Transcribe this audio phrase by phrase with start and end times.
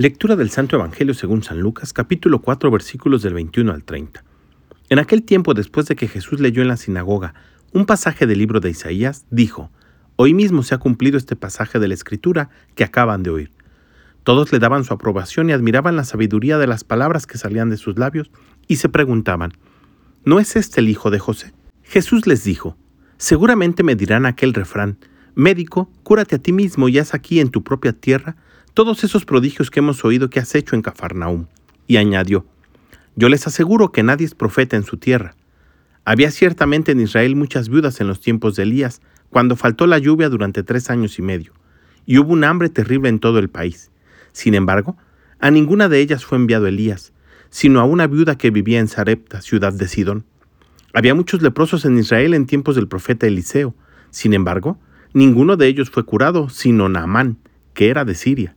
[0.00, 4.22] Lectura del Santo Evangelio según San Lucas, capítulo 4, versículos del 21 al 30.
[4.90, 7.34] En aquel tiempo, después de que Jesús leyó en la sinagoga
[7.72, 9.72] un pasaje del libro de Isaías, dijo,
[10.14, 13.50] Hoy mismo se ha cumplido este pasaje de la Escritura que acaban de oír.
[14.22, 17.76] Todos le daban su aprobación y admiraban la sabiduría de las palabras que salían de
[17.76, 18.30] sus labios
[18.68, 19.50] y se preguntaban,
[20.24, 21.52] ¿no es este el hijo de José?
[21.82, 22.76] Jesús les dijo,
[23.16, 24.96] Seguramente me dirán aquel refrán,
[25.34, 28.36] Médico, cúrate a ti mismo y haz aquí en tu propia tierra
[28.78, 31.46] todos esos prodigios que hemos oído que has hecho en Cafarnaúm.
[31.88, 32.46] Y añadió,
[33.16, 35.34] Yo les aseguro que nadie es profeta en su tierra.
[36.04, 39.00] Había ciertamente en Israel muchas viudas en los tiempos de Elías,
[39.30, 41.54] cuando faltó la lluvia durante tres años y medio,
[42.06, 43.90] y hubo un hambre terrible en todo el país.
[44.30, 44.96] Sin embargo,
[45.40, 47.12] a ninguna de ellas fue enviado Elías,
[47.50, 50.24] sino a una viuda que vivía en Sarepta, ciudad de Sidón.
[50.94, 53.74] Había muchos leprosos en Israel en tiempos del profeta Eliseo.
[54.10, 54.78] Sin embargo,
[55.14, 57.38] ninguno de ellos fue curado, sino Naamán,
[57.74, 58.54] que era de Siria.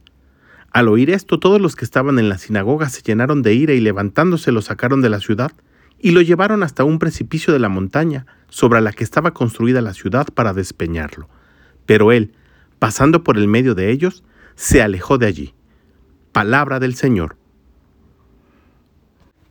[0.72, 3.82] Al oír esto, todos los que estaban en la sinagoga se llenaron de ira y
[3.82, 5.52] levantándose lo sacaron de la ciudad
[6.00, 9.94] y lo llevaron hasta un precipicio de la montaña sobre la que estaba construida la
[9.94, 11.28] ciudad para despeñarlo.
[11.86, 12.34] Pero él,
[12.80, 14.24] pasando por el medio de ellos,
[14.56, 15.54] se alejó de allí.
[16.32, 17.36] Palabra del Señor.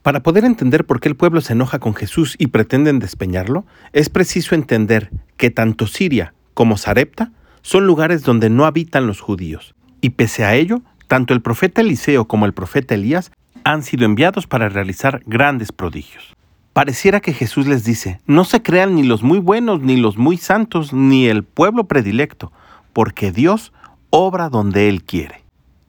[0.03, 4.09] Para poder entender por qué el pueblo se enoja con Jesús y pretenden despeñarlo, es
[4.09, 10.11] preciso entender que tanto Siria como Sarepta son lugares donde no habitan los judíos, y
[10.11, 13.33] pese a ello, tanto el profeta Eliseo como el profeta Elías
[13.65, 16.37] han sido enviados para realizar grandes prodigios.
[16.73, 20.37] Pareciera que Jesús les dice, no se crean ni los muy buenos, ni los muy
[20.37, 22.53] santos, ni el pueblo predilecto,
[22.93, 23.73] porque Dios
[24.11, 25.43] obra donde Él quiere.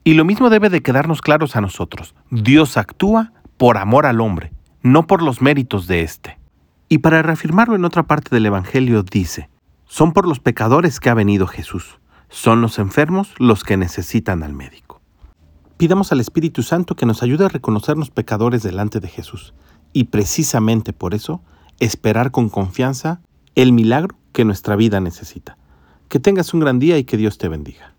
[0.04, 2.16] Y lo mismo debe de quedarnos claros a nosotros.
[2.32, 6.40] Dios actúa por amor al hombre, no por los méritos de éste.
[6.90, 9.52] Y para reafirmarlo en otra parte del Evangelio dice,
[9.86, 12.00] son por los pecadores que ha venido Jesús,
[12.30, 14.91] son los enfermos los que necesitan al médico.
[15.82, 19.56] Pidamos al Espíritu Santo que nos ayude a reconocernos pecadores delante de Jesús
[19.94, 21.42] y precisamente por eso
[21.80, 23.20] esperar con confianza
[23.56, 25.58] el milagro que nuestra vida necesita.
[26.08, 27.96] Que tengas un gran día y que Dios te bendiga.